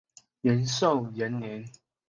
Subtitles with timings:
[0.41, 1.63] 仁寿元年。